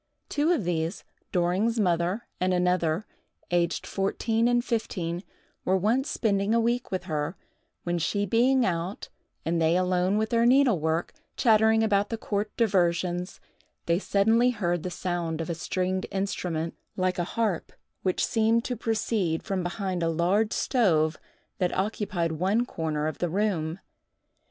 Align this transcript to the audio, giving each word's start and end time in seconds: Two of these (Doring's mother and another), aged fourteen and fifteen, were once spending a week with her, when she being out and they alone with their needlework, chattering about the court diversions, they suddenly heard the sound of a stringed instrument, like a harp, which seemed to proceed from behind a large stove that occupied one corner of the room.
Two 0.29 0.51
of 0.51 0.63
these 0.63 1.03
(Doring's 1.31 1.79
mother 1.79 2.25
and 2.39 2.55
another), 2.55 3.05
aged 3.51 3.85
fourteen 3.85 4.47
and 4.47 4.65
fifteen, 4.65 5.21
were 5.63 5.77
once 5.77 6.09
spending 6.09 6.55
a 6.55 6.59
week 6.59 6.89
with 6.89 7.03
her, 7.03 7.35
when 7.83 7.99
she 7.99 8.25
being 8.25 8.65
out 8.65 9.09
and 9.45 9.61
they 9.61 9.77
alone 9.77 10.17
with 10.17 10.31
their 10.31 10.47
needlework, 10.47 11.13
chattering 11.37 11.83
about 11.83 12.09
the 12.09 12.17
court 12.17 12.49
diversions, 12.57 13.39
they 13.85 13.99
suddenly 13.99 14.49
heard 14.49 14.81
the 14.81 14.89
sound 14.89 15.39
of 15.39 15.51
a 15.51 15.53
stringed 15.53 16.07
instrument, 16.09 16.73
like 16.97 17.19
a 17.19 17.23
harp, 17.35 17.71
which 18.01 18.25
seemed 18.25 18.65
to 18.65 18.75
proceed 18.75 19.43
from 19.43 19.61
behind 19.61 20.01
a 20.01 20.09
large 20.09 20.51
stove 20.51 21.17
that 21.59 21.77
occupied 21.77 22.31
one 22.31 22.65
corner 22.65 23.05
of 23.05 23.19
the 23.19 23.29
room. 23.29 23.77